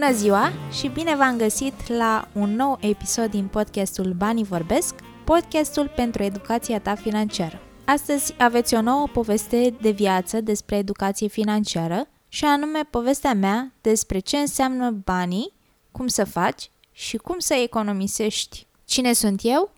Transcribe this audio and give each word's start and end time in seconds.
Bună 0.00 0.12
ziua 0.12 0.52
și 0.72 0.88
bine 0.88 1.16
v-am 1.16 1.36
găsit 1.36 1.88
la 1.88 2.28
un 2.32 2.54
nou 2.54 2.78
episod 2.80 3.30
din 3.30 3.46
podcastul 3.46 4.12
Banii 4.12 4.44
Vorbesc, 4.44 4.94
podcastul 5.24 5.92
pentru 5.96 6.22
educația 6.22 6.80
ta 6.80 6.94
financiară. 6.94 7.60
Astăzi 7.84 8.34
aveți 8.38 8.74
o 8.74 8.80
nouă 8.80 9.06
poveste 9.12 9.74
de 9.80 9.90
viață 9.90 10.40
despre 10.40 10.76
educație 10.76 11.28
financiară 11.28 12.08
și 12.28 12.44
anume 12.44 12.80
povestea 12.90 13.34
mea 13.34 13.72
despre 13.80 14.18
ce 14.18 14.36
înseamnă 14.36 14.90
banii, 14.90 15.52
cum 15.92 16.06
să 16.06 16.24
faci 16.24 16.70
și 16.92 17.16
cum 17.16 17.38
să 17.38 17.54
economisești. 17.54 18.66
Cine 18.84 19.12
sunt 19.12 19.40
eu? 19.42 19.70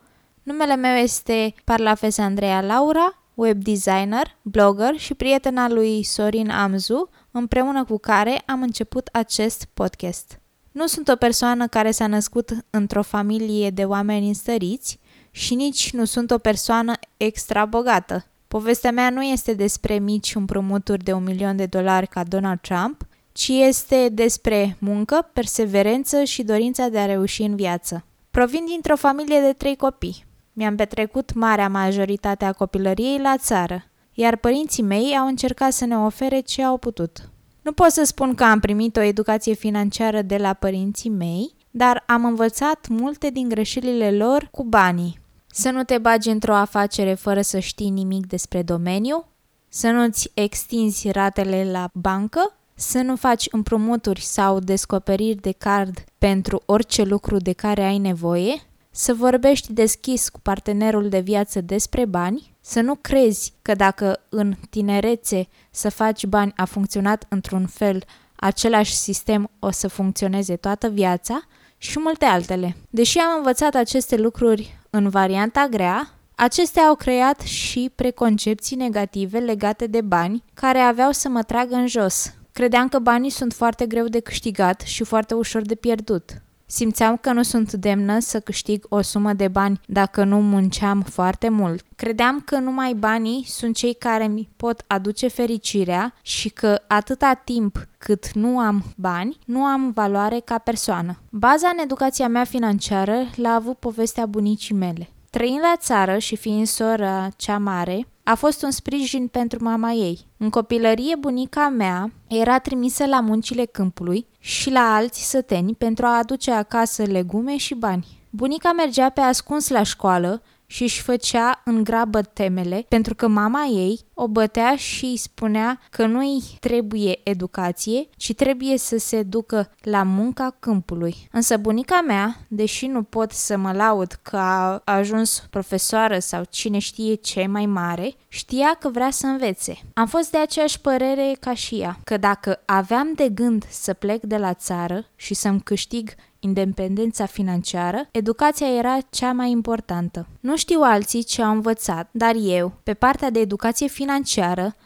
Numele 0.43 0.77
meu 0.77 0.95
este 0.97 1.55
Parlafes 1.65 2.19
Andreea 2.19 2.61
Laura, 2.61 3.23
web 3.35 3.63
designer, 3.63 4.37
blogger 4.43 4.99
și 4.99 5.15
prietena 5.15 5.69
lui 5.69 6.03
Sorin 6.03 6.51
Amzu, 6.51 7.11
împreună 7.33 7.85
cu 7.85 7.99
care 7.99 8.43
am 8.47 8.63
început 8.63 9.09
acest 9.13 9.69
podcast. 9.75 10.41
Nu 10.73 10.87
sunt 10.87 11.09
o 11.09 11.17
persoană 11.17 11.67
care 11.67 11.91
s-a 11.91 12.07
născut 12.07 12.51
într-o 12.71 13.03
familie 13.03 13.71
de 13.71 13.85
oameni 13.85 14.27
înstăriți 14.27 14.99
și 15.31 15.55
nici 15.55 15.93
nu 15.93 16.05
sunt 16.05 16.31
o 16.31 16.39
persoană 16.39 16.93
extra 17.17 17.65
bogată. 17.65 18.27
Povestea 18.49 18.91
mea 18.91 19.11
nu 19.11 19.23
este 19.23 19.55
despre 19.55 19.99
mici 19.99 20.35
împrumuturi 20.35 21.05
de 21.05 21.13
un 21.13 21.23
milion 21.23 21.57
de 21.57 21.67
dolari 21.67 22.07
ca 22.07 22.25
Donald 22.25 22.61
Trump, 22.61 23.07
ci 23.33 23.49
este 23.49 24.09
despre 24.09 24.77
muncă, 24.79 25.31
perseverență 25.33 26.25
și 26.25 26.43
dorința 26.43 26.89
de 26.89 26.99
a 26.99 27.07
reuși 27.07 27.43
în 27.43 27.57
viață. 27.57 28.05
Provin 28.31 28.65
dintr-o 28.65 28.97
familie 28.97 29.41
de 29.41 29.53
trei 29.53 29.77
copii. 29.77 30.25
Mi-am 30.53 30.77
petrecut 30.77 31.33
marea 31.35 31.69
majoritate 31.69 32.45
a 32.45 32.53
copilăriei 32.53 33.19
la 33.19 33.37
țară, 33.39 33.85
iar 34.13 34.37
părinții 34.37 34.83
mei 34.83 35.17
au 35.17 35.27
încercat 35.27 35.73
să 35.73 35.85
ne 35.85 35.99
ofere 35.99 36.41
ce 36.41 36.63
au 36.63 36.77
putut. 36.77 37.31
Nu 37.63 37.73
pot 37.73 37.91
să 37.91 38.05
spun 38.05 38.35
că 38.35 38.45
am 38.45 38.61
primit 38.61 38.97
o 38.97 39.01
educație 39.01 39.55
financiară 39.55 40.23
de 40.23 40.37
la 40.37 40.53
părinții 40.53 41.11
mei, 41.11 41.55
dar 41.71 42.05
am 42.07 42.25
învățat 42.25 42.89
multe 42.89 43.31
din 43.31 43.49
greșelile 43.49 44.11
lor 44.11 44.49
cu 44.51 44.65
banii. 44.65 45.21
Să 45.47 45.71
nu 45.71 45.85
te 45.85 45.99
bagi 45.99 46.29
într-o 46.29 46.55
afacere 46.55 47.15
fără 47.15 47.41
să 47.41 47.59
știi 47.59 47.91
nimic 47.91 48.27
despre 48.27 48.63
domeniu, 48.63 49.27
să 49.69 49.91
nu-ți 49.91 50.31
extinzi 50.35 51.11
ratele 51.11 51.71
la 51.71 51.89
bancă, 51.93 52.57
să 52.75 52.99
nu 52.99 53.17
faci 53.17 53.49
împrumuturi 53.51 54.21
sau 54.21 54.59
descoperiri 54.59 55.41
de 55.41 55.53
card 55.53 56.05
pentru 56.19 56.63
orice 56.67 57.03
lucru 57.03 57.37
de 57.37 57.53
care 57.53 57.83
ai 57.83 57.99
nevoie, 57.99 58.55
să 58.91 59.15
vorbești 59.15 59.73
deschis 59.73 60.29
cu 60.29 60.41
partenerul 60.41 61.09
de 61.09 61.21
viață 61.21 61.61
despre 61.61 62.05
bani, 62.05 62.52
să 62.65 62.81
nu 62.81 62.95
crezi 62.95 63.53
că 63.63 63.75
dacă 63.75 64.21
în 64.29 64.55
tinerețe 64.71 65.49
să 65.71 65.91
faci 65.91 66.27
bani 66.27 66.53
a 66.57 66.65
funcționat 66.65 67.27
într-un 67.29 67.67
fel, 67.67 68.05
același 68.37 68.95
sistem 68.95 69.51
o 69.59 69.71
să 69.71 69.89
funcționeze 69.89 70.57
toată 70.57 70.89
viața 70.89 71.43
și 71.77 71.99
multe 72.01 72.25
altele. 72.25 72.77
Deși 72.91 73.19
am 73.19 73.37
învățat 73.37 73.75
aceste 73.75 74.17
lucruri 74.17 74.79
în 74.91 75.09
varianta 75.09 75.67
grea, 75.71 76.11
acestea 76.35 76.83
au 76.83 76.95
creat 76.95 77.41
și 77.41 77.91
preconcepții 77.95 78.77
negative 78.77 79.39
legate 79.39 79.87
de 79.87 80.01
bani 80.01 80.45
care 80.55 80.79
aveau 80.79 81.11
să 81.11 81.29
mă 81.29 81.43
tragă 81.43 81.75
în 81.75 81.87
jos. 81.87 82.35
Credeam 82.53 82.89
că 82.89 82.99
banii 82.99 83.31
sunt 83.31 83.53
foarte 83.53 83.87
greu 83.87 84.07
de 84.07 84.21
câștigat 84.21 84.81
și 84.81 85.05
foarte 85.05 85.35
ușor 85.35 85.63
de 85.63 85.75
pierdut. 85.75 86.43
Simțeam 86.75 87.17
că 87.17 87.33
nu 87.33 87.43
sunt 87.43 87.73
demnă 87.73 88.19
să 88.19 88.41
câștig 88.41 88.85
o 88.89 89.01
sumă 89.01 89.33
de 89.33 89.49
bani 89.49 89.81
dacă 89.87 90.25
nu 90.25 90.41
munceam 90.41 91.01
foarte 91.01 91.49
mult. 91.49 91.85
Credeam 91.97 92.41
că 92.41 92.59
numai 92.59 92.95
banii 92.95 93.45
sunt 93.47 93.77
cei 93.77 93.95
care 93.95 94.27
mi 94.27 94.49
pot 94.57 94.85
aduce 94.87 95.29
fericirea 95.29 96.15
și 96.23 96.49
că 96.49 96.83
atâta 96.87 97.41
timp 97.45 97.87
cât 97.99 98.33
nu 98.33 98.59
am 98.59 98.85
bani, 98.97 99.39
nu 99.45 99.65
am 99.65 99.91
valoare 99.91 100.41
ca 100.45 100.59
persoană. 100.59 101.19
Baza 101.31 101.69
în 101.69 101.79
educația 101.83 102.29
mea 102.29 102.45
financiară 102.45 103.17
l-a 103.37 103.55
avut 103.55 103.79
povestea 103.79 104.27
bunicii 104.27 104.75
mele. 104.75 105.12
Trăind 105.37 105.61
la 105.61 105.75
țară 105.77 106.19
și 106.19 106.37
fiind 106.37 106.67
sora 106.67 107.29
cea 107.37 107.59
mare, 107.59 108.07
a 108.23 108.35
fost 108.35 108.63
un 108.63 108.71
sprijin 108.71 109.27
pentru 109.27 109.63
mama 109.63 109.91
ei. 109.91 110.27
În 110.37 110.51
copilărie, 110.51 111.15
bunica 111.19 111.69
mea 111.69 112.13
era 112.29 112.59
trimisă 112.59 113.07
la 113.07 113.21
muncile 113.21 113.65
câmpului 113.65 114.27
și 114.39 114.71
la 114.71 114.95
alți 114.95 115.31
săteni 115.31 115.75
pentru 115.75 116.07
a 116.07 116.19
aduce 116.19 116.51
acasă 116.51 117.03
legume 117.03 117.57
și 117.57 117.75
bani. 117.75 118.07
Bunica 118.31 118.73
mergea 118.73 119.09
pe 119.09 119.21
ascuns 119.21 119.69
la 119.69 119.83
școală 119.83 120.43
și 120.67 120.83
își 120.83 121.03
făcea 121.03 121.63
în 121.65 121.85
grabă 121.85 122.23
temele 122.23 122.85
pentru 122.89 123.15
că 123.15 123.29
mama 123.29 123.65
ei 123.65 124.01
o 124.23 124.29
bătea 124.29 124.77
și 124.77 125.05
îi 125.05 125.17
spunea 125.17 125.81
că 125.91 126.07
nu 126.07 126.19
îi 126.19 126.43
trebuie 126.61 127.21
educație, 127.23 128.09
ci 128.17 128.35
trebuie 128.35 128.79
să 128.79 128.99
se 128.99 129.23
ducă 129.23 129.71
la 129.81 130.03
munca 130.03 130.57
câmpului. 130.59 131.29
Însă 131.33 131.57
bunica 131.57 132.01
mea, 132.07 132.37
deși 132.49 132.87
nu 132.87 133.03
pot 133.03 133.33
să 133.33 133.57
mă 133.57 133.73
laud 133.73 134.19
că 134.23 134.37
a 134.37 134.83
ajuns 134.85 135.47
profesoară 135.51 136.19
sau 136.19 136.43
cine 136.51 136.79
știe 136.79 137.15
ce 137.15 137.47
mai 137.47 137.67
mare, 137.67 138.15
știa 138.29 138.77
că 138.81 138.89
vrea 138.89 139.11
să 139.11 139.27
învețe. 139.27 139.79
Am 139.95 140.07
fost 140.07 140.31
de 140.31 140.39
aceeași 140.39 140.81
părere 140.81 141.37
ca 141.41 141.55
și 141.55 141.75
ea, 141.75 141.99
că 142.05 142.17
dacă 142.17 142.61
aveam 142.65 143.13
de 143.15 143.29
gând 143.29 143.65
să 143.71 143.93
plec 143.93 144.23
de 144.23 144.37
la 144.37 144.55
țară 144.55 145.07
și 145.17 145.35
să-mi 145.35 145.61
câștig 145.61 146.15
independența 146.43 147.27
financiară, 147.27 148.09
educația 148.11 148.77
era 148.77 148.99
cea 149.11 149.33
mai 149.33 149.51
importantă. 149.51 150.27
Nu 150.41 150.57
știu 150.57 150.81
alții 150.81 151.23
ce 151.23 151.43
au 151.43 151.53
învățat, 151.53 152.09
dar 152.11 152.35
eu, 152.41 152.73
pe 152.83 152.95
partea 152.95 153.31
de 153.31 153.41
educație 153.41 153.87
financiară, 153.87 154.12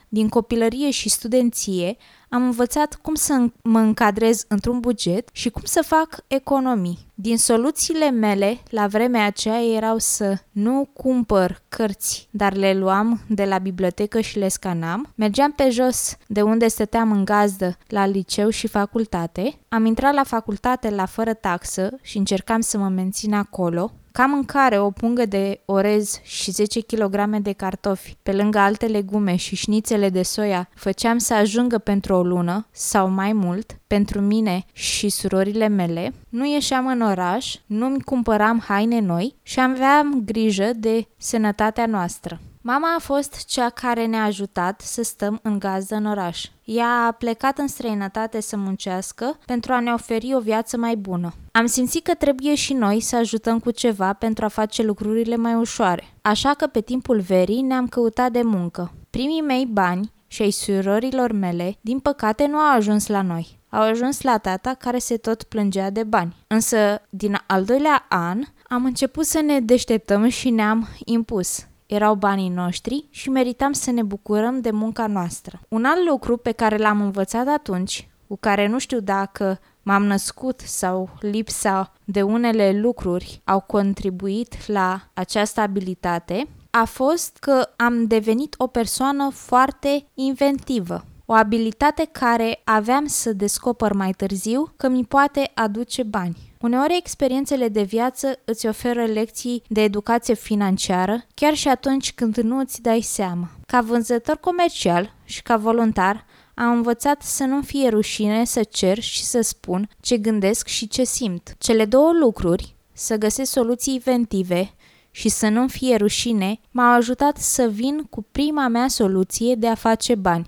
din 0.09 0.29
copilărie 0.29 0.91
și 0.91 1.09
studenție, 1.09 1.97
am 2.29 2.43
învățat 2.43 2.99
cum 3.03 3.15
să 3.15 3.47
mă 3.63 3.79
încadrez 3.79 4.45
într-un 4.49 4.81
buget 4.81 5.29
și 5.33 5.51
cum 5.51 5.63
să 5.65 5.83
fac 5.87 6.25
economii. 6.27 7.07
Din 7.15 7.39
soluțiile 7.39 8.11
mele, 8.11 8.59
la 8.71 8.87
vremea 8.87 9.27
aceea, 9.27 9.65
erau 9.65 9.99
să 9.99 10.39
nu 10.51 10.89
cumpăr 10.93 11.63
cărți, 11.69 12.29
dar 12.31 12.55
le 12.55 12.75
luam 12.75 13.21
de 13.29 13.45
la 13.45 13.59
bibliotecă 13.59 14.21
și 14.21 14.39
le 14.39 14.49
scanam. 14.49 15.13
Mergeam 15.15 15.53
pe 15.53 15.71
jos 15.71 16.17
de 16.27 16.43
unde 16.43 16.69
stăteam 16.69 17.13
în 17.13 17.25
gazdă 17.25 17.77
la 17.87 18.07
liceu 18.07 18.49
și 18.49 18.67
facultate. 18.67 19.59
Am 19.69 19.85
intrat 19.85 20.15
la 20.15 20.25
facultate 20.25 20.91
la 20.91 21.07
fără 21.07 21.35
taxă 21.35 21.91
și 22.03 22.19
încercam 22.19 22.61
să 22.61 22.79
mă 22.79 22.89
mențin 22.89 23.35
acolo. 23.35 23.93
Ca 24.17 24.27
mâncare, 24.27 24.79
o 24.79 24.91
pungă 24.91 25.27
de 25.27 25.61
orez 25.65 26.21
și 26.23 26.51
10 26.51 26.81
kg 26.81 27.37
de 27.37 27.53
cartofi, 27.53 28.17
pe 28.23 28.33
lângă 28.33 28.59
alte 28.59 28.87
legume 28.87 29.37
și 29.37 29.57
șnițele 29.57 30.09
de 30.09 30.23
soia, 30.23 30.69
făceam 30.75 31.19
să 31.19 31.35
ajungă 31.35 31.79
pentru 31.79 32.15
o 32.15 32.23
lună 32.23 32.67
sau 32.71 33.09
mai 33.09 33.33
mult 33.33 33.81
pentru 33.87 34.21
mine 34.21 34.65
și 34.73 35.09
surorile 35.09 35.69
mele. 35.69 36.13
Nu 36.29 36.47
ieșeam 36.47 36.87
în 36.87 37.01
oraș, 37.01 37.55
nu-mi 37.67 38.01
cumpăram 38.01 38.63
haine 38.67 39.01
noi 39.01 39.35
și 39.43 39.61
aveam 39.61 40.23
grijă 40.25 40.71
de 40.77 41.07
sănătatea 41.17 41.87
noastră. 41.87 42.41
Mama 42.69 42.95
a 42.97 43.01
fost 43.01 43.45
cea 43.45 43.71
care 43.71 44.07
ne-a 44.07 44.25
ajutat 44.25 44.81
să 44.81 45.03
stăm 45.03 45.39
în 45.43 45.59
gazdă 45.59 45.95
în 45.95 46.07
oraș. 46.07 46.45
Ea 46.65 47.05
a 47.07 47.11
plecat 47.11 47.59
în 47.59 47.67
străinătate 47.67 48.41
să 48.41 48.57
muncească 48.57 49.39
pentru 49.45 49.73
a 49.73 49.81
ne 49.81 49.93
oferi 49.93 50.35
o 50.35 50.41
viață 50.41 50.77
mai 50.77 50.97
bună. 50.97 51.33
Am 51.53 51.67
simțit 51.67 52.05
că 52.05 52.15
trebuie 52.15 52.55
și 52.55 52.73
noi 52.73 53.01
să 53.01 53.17
ajutăm 53.17 53.59
cu 53.59 53.71
ceva 53.71 54.13
pentru 54.13 54.45
a 54.45 54.49
face 54.49 54.83
lucrurile 54.83 55.37
mai 55.37 55.55
ușoare. 55.55 56.15
Așa 56.23 56.55
că 56.55 56.67
pe 56.67 56.81
timpul 56.81 57.21
verii 57.21 57.61
ne-am 57.61 57.87
căutat 57.87 58.33
de 58.33 58.43
muncă. 58.43 58.93
Primii 59.11 59.43
mei 59.43 59.67
bani 59.67 60.13
și 60.27 60.43
ai 60.43 60.51
surorilor 60.51 61.33
mele, 61.33 61.77
din 61.81 61.99
păcate, 61.99 62.47
nu 62.47 62.57
au 62.57 62.77
ajuns 62.77 63.07
la 63.07 63.23
noi. 63.23 63.59
Au 63.69 63.83
ajuns 63.83 64.23
la 64.23 64.39
tata 64.39 64.75
care 64.75 64.99
se 64.99 65.17
tot 65.17 65.43
plângea 65.43 65.91
de 65.91 66.03
bani. 66.03 66.37
Însă, 66.47 67.03
din 67.11 67.39
al 67.47 67.65
doilea 67.65 68.07
an, 68.09 68.43
am 68.69 68.85
început 68.85 69.25
să 69.25 69.41
ne 69.41 69.61
deșteptăm 69.61 70.29
și 70.29 70.51
ne-am 70.51 70.89
impus 71.05 71.67
erau 71.87 72.15
banii 72.15 72.49
noștri 72.49 73.07
și 73.11 73.31
meritam 73.31 73.73
să 73.73 73.91
ne 73.91 74.03
bucurăm 74.03 74.61
de 74.61 74.71
munca 74.71 75.07
noastră. 75.07 75.61
Un 75.69 75.85
alt 75.85 76.09
lucru 76.09 76.37
pe 76.37 76.53
care 76.53 76.77
l-am 76.77 77.01
învățat 77.01 77.47
atunci, 77.49 78.09
cu 78.29 78.37
care 78.41 78.67
nu 78.67 78.79
știu 78.79 79.01
dacă 79.01 79.61
m-am 79.83 80.05
născut 80.05 80.61
sau 80.61 81.09
lipsa 81.21 81.93
de 82.05 82.23
unele 82.23 82.81
lucruri 82.81 83.41
au 83.45 83.61
contribuit 83.61 84.67
la 84.67 85.01
această 85.15 85.61
abilitate, 85.61 86.49
a 86.71 86.85
fost 86.85 87.37
că 87.41 87.69
am 87.77 88.07
devenit 88.07 88.55
o 88.59 88.67
persoană 88.67 89.31
foarte 89.33 90.07
inventivă. 90.15 91.05
O 91.25 91.33
abilitate 91.33 92.09
care 92.13 92.61
aveam 92.65 93.07
să 93.07 93.33
descoper 93.33 93.93
mai 93.93 94.11
târziu 94.11 94.73
că 94.77 94.89
mi 94.89 95.05
poate 95.05 95.51
aduce 95.55 96.03
bani. 96.03 96.37
Uneori 96.67 96.97
experiențele 96.97 97.69
de 97.69 97.83
viață 97.83 98.39
îți 98.45 98.67
oferă 98.67 99.05
lecții 99.05 99.63
de 99.69 99.83
educație 99.83 100.35
financiară, 100.35 101.25
chiar 101.35 101.55
și 101.55 101.69
atunci 101.69 102.13
când 102.13 102.37
nu 102.37 102.59
îți 102.59 102.83
dai 102.83 103.01
seama. 103.01 103.51
Ca 103.67 103.81
vânzător 103.81 104.37
comercial 104.37 105.15
și 105.25 105.43
ca 105.43 105.57
voluntar, 105.57 106.25
am 106.55 106.73
învățat 106.73 107.23
să 107.23 107.45
nu 107.45 107.63
fie 107.63 107.89
rușine 107.89 108.45
să 108.45 108.63
cer 108.63 108.99
și 108.99 109.25
să 109.25 109.41
spun 109.41 109.89
ce 110.01 110.17
gândesc 110.17 110.67
și 110.67 110.89
ce 110.89 111.05
simt. 111.05 111.55
Cele 111.59 111.85
două 111.85 112.13
lucruri, 112.13 112.75
să 112.93 113.17
găsesc 113.17 113.51
soluții 113.51 113.95
inventive 113.95 114.75
și 115.11 115.29
să 115.29 115.49
nu 115.49 115.69
fie 115.69 115.97
rușine, 115.97 116.61
m-au 116.71 116.97
ajutat 116.97 117.37
să 117.37 117.69
vin 117.69 118.07
cu 118.11 118.27
prima 118.33 118.69
mea 118.69 118.89
soluție 118.89 119.55
de 119.55 119.69
a 119.69 119.75
face 119.75 120.15
bani. 120.15 120.47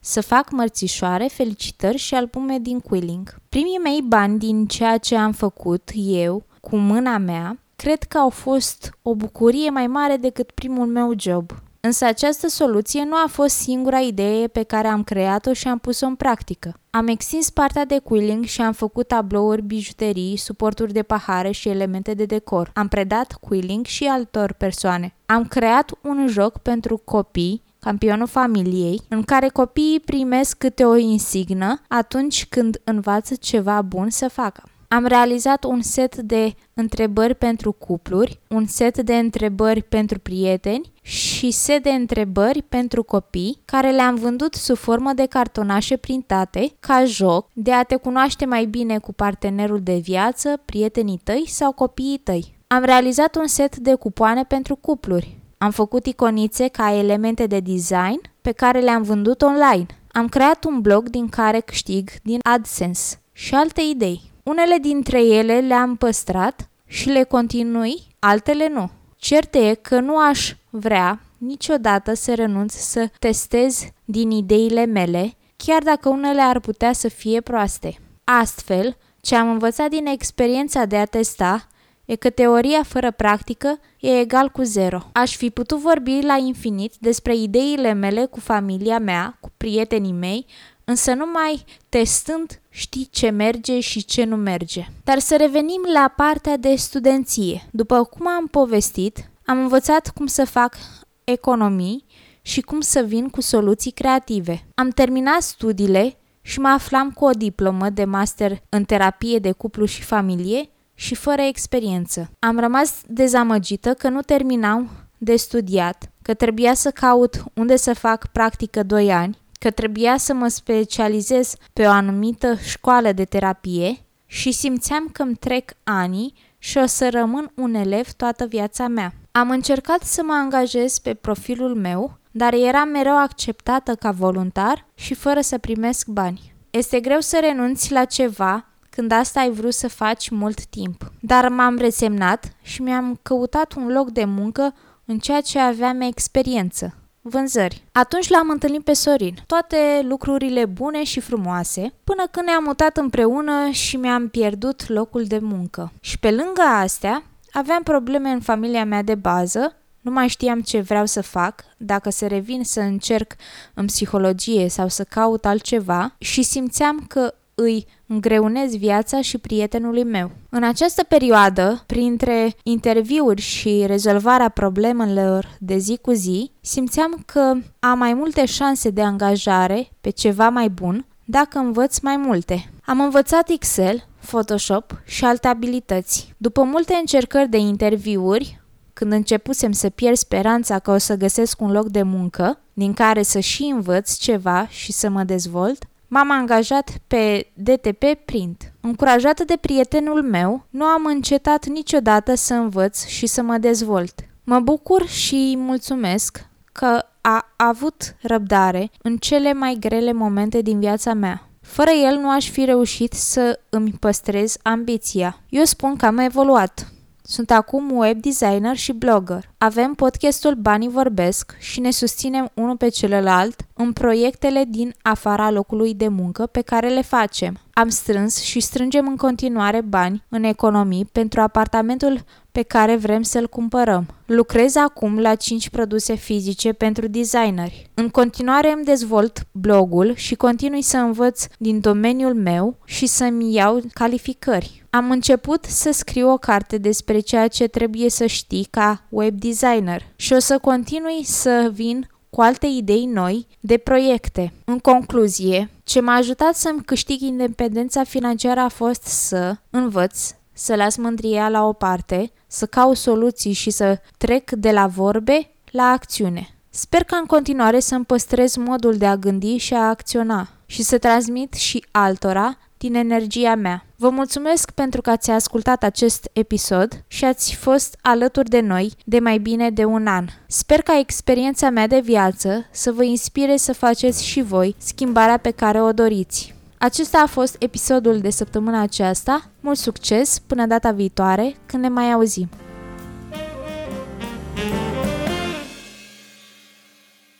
Să 0.00 0.20
fac 0.20 0.50
mărțișoare, 0.50 1.26
felicitări 1.26 1.96
și 1.96 2.14
albume 2.14 2.58
din 2.58 2.80
quilling. 2.80 3.36
Primii 3.48 3.80
mei 3.82 4.04
bani 4.08 4.38
din 4.38 4.66
ceea 4.66 4.98
ce 4.98 5.16
am 5.16 5.32
făcut 5.32 5.90
eu, 5.94 6.44
cu 6.60 6.76
mâna 6.76 7.18
mea, 7.18 7.58
cred 7.76 8.02
că 8.02 8.18
au 8.18 8.28
fost 8.28 8.98
o 9.02 9.14
bucurie 9.14 9.70
mai 9.70 9.86
mare 9.86 10.16
decât 10.16 10.50
primul 10.50 10.86
meu 10.86 11.12
job. 11.16 11.52
Însă 11.80 12.04
această 12.04 12.48
soluție 12.48 13.04
nu 13.04 13.14
a 13.14 13.26
fost 13.28 13.54
singura 13.54 13.98
idee 13.98 14.46
pe 14.46 14.62
care 14.62 14.88
am 14.88 15.04
creat-o 15.04 15.52
și 15.52 15.68
am 15.68 15.78
pus-o 15.78 16.06
în 16.06 16.14
practică. 16.14 16.80
Am 16.90 17.06
extins 17.06 17.50
partea 17.50 17.84
de 17.84 17.98
quilling 17.98 18.44
și 18.44 18.60
am 18.60 18.72
făcut 18.72 19.08
tablouri, 19.08 19.62
bijuterii, 19.62 20.36
suporturi 20.36 20.92
de 20.92 21.02
pahare 21.02 21.50
și 21.50 21.68
elemente 21.68 22.14
de 22.14 22.24
decor. 22.24 22.70
Am 22.74 22.88
predat 22.88 23.32
quilling 23.40 23.86
și 23.86 24.04
altor 24.04 24.52
persoane. 24.52 25.14
Am 25.26 25.44
creat 25.44 25.90
un 26.02 26.26
joc 26.28 26.58
pentru 26.58 26.96
copii 27.04 27.62
campionul 27.80 28.26
familiei, 28.26 29.00
în 29.08 29.22
care 29.22 29.48
copiii 29.48 30.00
primesc 30.00 30.58
câte 30.58 30.84
o 30.84 30.96
insignă 30.96 31.80
atunci 31.88 32.46
când 32.46 32.80
învață 32.84 33.34
ceva 33.34 33.82
bun 33.82 34.10
să 34.10 34.28
facă. 34.28 34.62
Am 34.88 35.06
realizat 35.06 35.64
un 35.64 35.82
set 35.82 36.16
de 36.16 36.54
întrebări 36.74 37.34
pentru 37.34 37.72
cupluri, 37.72 38.40
un 38.48 38.66
set 38.66 38.98
de 38.98 39.16
întrebări 39.16 39.82
pentru 39.82 40.18
prieteni 40.18 40.92
și 41.02 41.50
set 41.50 41.82
de 41.82 41.90
întrebări 41.90 42.62
pentru 42.62 43.02
copii, 43.02 43.60
care 43.64 43.90
le-am 43.90 44.14
vândut 44.14 44.54
sub 44.54 44.76
formă 44.76 45.12
de 45.12 45.26
cartonașe 45.26 45.96
printate, 45.96 46.72
ca 46.80 47.04
joc 47.04 47.48
de 47.52 47.72
a 47.72 47.82
te 47.82 47.96
cunoaște 47.96 48.44
mai 48.44 48.64
bine 48.64 48.98
cu 48.98 49.12
partenerul 49.12 49.80
de 49.80 49.96
viață, 49.96 50.60
prietenii 50.64 51.20
tăi 51.24 51.44
sau 51.46 51.72
copiii 51.72 52.18
tăi. 52.18 52.56
Am 52.66 52.84
realizat 52.84 53.36
un 53.36 53.46
set 53.46 53.76
de 53.76 53.94
cupoane 53.94 54.44
pentru 54.44 54.76
cupluri. 54.76 55.36
Am 55.58 55.70
făcut 55.70 56.06
iconițe 56.06 56.68
ca 56.68 56.94
elemente 56.94 57.46
de 57.46 57.60
design 57.60 58.20
pe 58.40 58.52
care 58.52 58.80
le-am 58.80 59.02
vândut 59.02 59.42
online. 59.42 59.86
Am 60.12 60.28
creat 60.28 60.64
un 60.64 60.80
blog 60.80 61.08
din 61.08 61.28
care 61.28 61.60
câștig 61.60 62.10
din 62.22 62.38
AdSense 62.42 63.20
și 63.32 63.54
alte 63.54 63.80
idei. 63.80 64.20
Unele 64.42 64.76
dintre 64.80 65.24
ele 65.24 65.60
le-am 65.60 65.96
păstrat 65.96 66.68
și 66.86 67.08
le 67.08 67.22
continui, 67.22 68.06
altele 68.18 68.68
nu. 68.68 68.90
Cert 69.16 69.54
e 69.54 69.74
că 69.74 70.00
nu 70.00 70.16
aș 70.16 70.54
vrea 70.70 71.20
niciodată 71.38 72.14
să 72.14 72.34
renunț 72.34 72.74
să 72.74 73.10
testez 73.18 73.84
din 74.04 74.30
ideile 74.30 74.84
mele, 74.84 75.36
chiar 75.56 75.82
dacă 75.82 76.08
unele 76.08 76.40
ar 76.40 76.60
putea 76.60 76.92
să 76.92 77.08
fie 77.08 77.40
proaste. 77.40 77.94
Astfel, 78.24 78.96
ce 79.20 79.36
am 79.36 79.50
învățat 79.50 79.88
din 79.88 80.06
experiența 80.06 80.84
de 80.84 80.96
a 80.96 81.04
testa 81.04 81.66
e 82.08 82.16
că 82.16 82.30
teoria 82.30 82.82
fără 82.82 83.10
practică 83.10 83.78
e 84.00 84.18
egal 84.18 84.48
cu 84.48 84.62
zero. 84.62 85.00
Aș 85.12 85.36
fi 85.36 85.50
putut 85.50 85.78
vorbi 85.78 86.20
la 86.22 86.36
infinit 86.36 86.94
despre 86.98 87.36
ideile 87.36 87.92
mele 87.92 88.24
cu 88.24 88.40
familia 88.40 88.98
mea, 88.98 89.36
cu 89.40 89.50
prietenii 89.56 90.12
mei, 90.12 90.46
însă 90.84 91.14
numai 91.14 91.64
testând 91.88 92.60
știi 92.68 93.08
ce 93.10 93.30
merge 93.30 93.80
și 93.80 94.04
ce 94.04 94.24
nu 94.24 94.36
merge. 94.36 94.86
Dar 95.04 95.18
să 95.18 95.36
revenim 95.36 95.80
la 95.92 96.12
partea 96.16 96.56
de 96.56 96.74
studenție. 96.74 97.68
După 97.70 98.04
cum 98.04 98.28
am 98.28 98.46
povestit, 98.46 99.30
am 99.44 99.58
învățat 99.58 100.10
cum 100.14 100.26
să 100.26 100.44
fac 100.44 100.76
economii 101.24 102.04
și 102.42 102.60
cum 102.60 102.80
să 102.80 103.00
vin 103.00 103.28
cu 103.28 103.40
soluții 103.40 103.90
creative. 103.90 104.66
Am 104.74 104.88
terminat 104.88 105.42
studiile 105.42 106.16
și 106.40 106.60
mă 106.60 106.68
aflam 106.68 107.10
cu 107.10 107.24
o 107.24 107.30
diplomă 107.30 107.90
de 107.90 108.04
master 108.04 108.62
în 108.68 108.84
terapie 108.84 109.38
de 109.38 109.52
cuplu 109.52 109.84
și 109.84 110.02
familie 110.02 110.68
și 110.98 111.14
fără 111.14 111.42
experiență. 111.42 112.30
Am 112.38 112.58
rămas 112.58 112.94
dezamăgită 113.06 113.94
că 113.94 114.08
nu 114.08 114.20
terminam 114.20 114.90
de 115.18 115.36
studiat, 115.36 116.10
că 116.22 116.34
trebuia 116.34 116.74
să 116.74 116.90
caut 116.90 117.44
unde 117.54 117.76
să 117.76 117.94
fac 117.94 118.26
practică 118.26 118.82
2 118.82 119.12
ani 119.12 119.38
că 119.58 119.70
trebuia 119.70 120.16
să 120.16 120.34
mă 120.34 120.48
specializez 120.48 121.54
pe 121.72 121.86
o 121.86 121.90
anumită 121.90 122.56
școală 122.56 123.12
de 123.12 123.24
terapie 123.24 123.98
și 124.26 124.52
simțeam 124.52 125.08
că 125.12 125.22
îmi 125.22 125.34
trec 125.34 125.70
anii 125.84 126.34
și 126.58 126.78
o 126.78 126.86
să 126.86 127.08
rămân 127.10 127.50
un 127.54 127.74
elev 127.74 128.12
toată 128.12 128.46
viața 128.46 128.86
mea. 128.86 129.12
Am 129.30 129.50
încercat 129.50 130.02
să 130.02 130.22
mă 130.24 130.32
angajez 130.32 130.98
pe 130.98 131.14
profilul 131.14 131.74
meu, 131.74 132.18
dar 132.30 132.52
eram 132.52 132.88
mereu 132.88 133.18
acceptată 133.18 133.94
ca 133.94 134.10
voluntar 134.10 134.86
și 134.94 135.14
fără 135.14 135.40
să 135.40 135.58
primesc 135.58 136.06
bani. 136.06 136.52
Este 136.70 137.00
greu 137.00 137.20
să 137.20 137.38
renunți 137.40 137.92
la 137.92 138.04
ceva 138.04 138.68
când 138.98 139.12
asta 139.12 139.40
ai 139.40 139.50
vrut 139.50 139.74
să 139.74 139.88
faci 139.88 140.28
mult 140.28 140.64
timp. 140.64 141.12
Dar 141.20 141.48
m-am 141.48 141.76
resemnat 141.76 142.52
și 142.62 142.82
mi-am 142.82 143.18
căutat 143.22 143.74
un 143.74 143.92
loc 143.92 144.10
de 144.10 144.24
muncă 144.24 144.74
în 145.04 145.18
ceea 145.18 145.40
ce 145.40 145.58
aveam 145.58 146.00
experiență, 146.00 146.94
Vânzări. 147.20 147.84
Atunci 147.92 148.28
l-am 148.28 148.48
întâlnit 148.50 148.84
pe 148.84 148.92
Sorin. 148.92 149.34
Toate 149.46 149.76
lucrurile 150.02 150.64
bune 150.64 151.04
și 151.04 151.20
frumoase, 151.20 151.92
până 152.04 152.26
când 152.30 152.46
ne-am 152.46 152.62
mutat 152.62 152.96
împreună 152.96 153.70
și 153.70 153.96
mi-am 153.96 154.28
pierdut 154.28 154.88
locul 154.88 155.24
de 155.24 155.38
muncă. 155.38 155.92
Și 156.00 156.18
pe 156.18 156.30
lângă 156.30 156.62
astea, 156.62 157.22
aveam 157.52 157.82
probleme 157.82 158.30
în 158.30 158.40
familia 158.40 158.84
mea 158.84 159.02
de 159.02 159.14
bază, 159.14 159.76
nu 160.00 160.10
mai 160.10 160.28
știam 160.28 160.60
ce 160.60 160.80
vreau 160.80 161.06
să 161.06 161.22
fac, 161.22 161.64
dacă 161.76 162.10
să 162.10 162.26
revin 162.26 162.64
să 162.64 162.80
încerc 162.80 163.34
în 163.74 163.86
psihologie 163.86 164.68
sau 164.68 164.88
să 164.88 165.04
caut 165.04 165.44
altceva 165.44 166.14
și 166.18 166.42
simțeam 166.42 167.04
că 167.08 167.34
îi 167.60 167.86
îngreunez 168.06 168.76
viața 168.76 169.20
și 169.20 169.38
prietenului 169.38 170.04
meu. 170.04 170.30
În 170.48 170.62
această 170.62 171.02
perioadă, 171.02 171.82
printre 171.86 172.54
interviuri 172.62 173.40
și 173.40 173.84
rezolvarea 173.86 174.48
problemelor 174.48 175.56
de 175.58 175.76
zi 175.76 175.98
cu 176.02 176.12
zi, 176.12 176.50
simțeam 176.60 177.22
că 177.26 177.54
am 177.78 177.98
mai 177.98 178.14
multe 178.14 178.44
șanse 178.44 178.90
de 178.90 179.02
angajare 179.02 179.88
pe 180.00 180.10
ceva 180.10 180.48
mai 180.48 180.68
bun 180.68 181.06
dacă 181.24 181.58
învăț 181.58 181.98
mai 181.98 182.16
multe. 182.16 182.70
Am 182.84 183.00
învățat 183.00 183.48
Excel, 183.48 184.06
Photoshop 184.26 185.00
și 185.04 185.24
alte 185.24 185.48
abilități. 185.48 186.34
După 186.36 186.62
multe 186.62 186.94
încercări 186.94 187.48
de 187.48 187.58
interviuri, 187.58 188.60
când 188.92 189.12
începusem 189.12 189.72
să 189.72 189.88
pierd 189.88 190.16
speranța 190.16 190.78
că 190.78 190.90
o 190.90 190.98
să 190.98 191.14
găsesc 191.14 191.60
un 191.60 191.72
loc 191.72 191.88
de 191.88 192.02
muncă, 192.02 192.60
din 192.72 192.92
care 192.94 193.22
să 193.22 193.38
și 193.38 193.62
învăț 193.62 194.16
ceva 194.16 194.68
și 194.68 194.92
să 194.92 195.08
mă 195.08 195.22
dezvolt, 195.22 195.84
M-am 196.10 196.30
angajat 196.30 196.90
pe 197.06 197.50
DTP 197.54 198.04
Print. 198.24 198.72
Încurajată 198.80 199.44
de 199.44 199.56
prietenul 199.60 200.22
meu, 200.22 200.66
nu 200.70 200.84
am 200.84 201.04
încetat 201.04 201.66
niciodată 201.66 202.34
să 202.34 202.54
învăț 202.54 203.06
și 203.06 203.26
să 203.26 203.42
mă 203.42 203.58
dezvolt. 203.58 204.14
Mă 204.44 204.60
bucur 204.60 205.06
și 205.06 205.54
mulțumesc 205.58 206.46
că 206.72 207.04
a 207.20 207.52
avut 207.56 208.14
răbdare 208.22 208.90
în 209.02 209.16
cele 209.16 209.52
mai 209.52 209.76
grele 209.80 210.12
momente 210.12 210.60
din 210.60 210.78
viața 210.78 211.14
mea. 211.14 211.48
Fără 211.60 211.90
el 211.90 212.18
nu 212.18 212.30
aș 212.30 212.50
fi 212.50 212.64
reușit 212.64 213.12
să 213.12 213.60
îmi 213.68 213.90
păstrez 214.00 214.56
ambiția. 214.62 215.40
Eu 215.48 215.64
spun 215.64 215.96
că 215.96 216.06
am 216.06 216.18
evoluat. 216.18 216.92
Sunt 217.22 217.50
acum 217.50 217.90
web 217.90 218.20
designer 218.20 218.76
și 218.76 218.92
blogger. 218.92 219.50
Avem 219.58 219.94
podcastul 219.94 220.54
Banii 220.54 220.88
Vorbesc 220.88 221.56
și 221.58 221.80
ne 221.80 221.90
susținem 221.90 222.50
unul 222.54 222.76
pe 222.76 222.88
celălalt 222.88 223.60
în 223.80 223.92
proiectele 223.92 224.64
din 224.68 224.94
afara 225.02 225.50
locului 225.50 225.94
de 225.94 226.08
muncă 226.08 226.46
pe 226.46 226.60
care 226.60 226.88
le 226.88 227.02
facem. 227.02 227.58
Am 227.72 227.88
strâns 227.88 228.40
și 228.40 228.60
strângem 228.60 229.06
în 229.06 229.16
continuare 229.16 229.80
bani 229.80 230.24
în 230.28 230.42
economii 230.42 231.08
pentru 231.12 231.40
apartamentul 231.40 232.24
pe 232.52 232.62
care 232.62 232.96
vrem 232.96 233.22
să-l 233.22 233.48
cumpărăm. 233.48 234.06
Lucrez 234.26 234.76
acum 234.76 235.18
la 235.18 235.34
5 235.34 235.68
produse 235.68 236.14
fizice 236.14 236.72
pentru 236.72 237.06
designeri. 237.06 237.90
În 237.94 238.08
continuare 238.08 238.72
îmi 238.72 238.84
dezvolt 238.84 239.46
blogul 239.52 240.14
și 240.14 240.34
continui 240.34 240.82
să 240.82 240.96
învăț 240.96 241.44
din 241.58 241.80
domeniul 241.80 242.34
meu 242.34 242.76
și 242.84 243.06
să-mi 243.06 243.54
iau 243.54 243.80
calificări. 243.92 244.86
Am 244.90 245.10
început 245.10 245.64
să 245.64 245.90
scriu 245.92 246.30
o 246.30 246.36
carte 246.36 246.78
despre 246.78 247.18
ceea 247.18 247.48
ce 247.48 247.66
trebuie 247.66 248.10
să 248.10 248.26
știi 248.26 248.66
ca 248.70 249.02
web 249.08 249.34
designer 249.34 250.02
și 250.16 250.32
o 250.32 250.38
să 250.38 250.58
continui 250.58 251.24
să 251.24 251.70
vin 251.72 252.08
cu 252.30 252.40
alte 252.40 252.66
idei 252.66 253.04
noi 253.04 253.46
de 253.60 253.76
proiecte. 253.76 254.52
În 254.64 254.78
concluzie, 254.78 255.70
ce 255.84 256.00
m-a 256.00 256.14
ajutat 256.14 256.54
să-mi 256.54 256.82
câștig 256.84 257.20
independența 257.20 258.04
financiară 258.04 258.60
a 258.60 258.68
fost 258.68 259.02
să 259.02 259.56
învăț, 259.70 260.30
să 260.52 260.74
las 260.74 260.96
mândria 260.96 261.48
la 261.48 261.64
o 261.64 261.72
parte, 261.72 262.32
să 262.46 262.66
caut 262.66 262.96
soluții 262.96 263.52
și 263.52 263.70
să 263.70 264.00
trec 264.18 264.50
de 264.50 264.70
la 264.70 264.86
vorbe 264.86 265.50
la 265.70 265.84
acțiune. 265.84 266.48
Sper 266.70 267.04
că 267.04 267.14
în 267.14 267.26
continuare 267.26 267.80
să-mi 267.80 268.04
păstrez 268.04 268.56
modul 268.56 268.96
de 268.96 269.06
a 269.06 269.16
gândi 269.16 269.56
și 269.56 269.74
a 269.74 269.88
acționa 269.88 270.48
și 270.66 270.82
să 270.82 270.98
transmit 270.98 271.52
și 271.54 271.86
altora 271.90 272.58
din 272.76 272.94
energia 272.94 273.54
mea. 273.54 273.87
Vă 274.00 274.08
mulțumesc 274.08 274.70
pentru 274.70 275.00
că 275.00 275.10
ați 275.10 275.30
ascultat 275.30 275.82
acest 275.82 276.28
episod 276.32 277.04
și 277.06 277.24
ați 277.24 277.54
fost 277.54 277.98
alături 278.02 278.48
de 278.48 278.60
noi 278.60 278.92
de 279.04 279.18
mai 279.18 279.38
bine 279.38 279.70
de 279.70 279.84
un 279.84 280.06
an. 280.06 280.26
Sper 280.46 280.82
ca 280.82 280.98
experiența 280.98 281.70
mea 281.70 281.86
de 281.86 282.00
viață 282.00 282.66
să 282.70 282.92
vă 282.92 283.02
inspire 283.02 283.56
să 283.56 283.72
faceți 283.72 284.24
și 284.24 284.42
voi 284.42 284.74
schimbarea 284.78 285.36
pe 285.36 285.50
care 285.50 285.82
o 285.82 285.92
doriți. 285.92 286.54
Acesta 286.78 287.18
a 287.18 287.26
fost 287.26 287.56
episodul 287.58 288.18
de 288.18 288.30
săptămâna 288.30 288.80
aceasta. 288.80 289.50
Mult 289.60 289.78
succes 289.78 290.38
până 290.38 290.66
data 290.66 290.90
viitoare 290.90 291.56
când 291.66 291.82
ne 291.82 291.88
mai 291.88 292.12
auzim! 292.12 292.48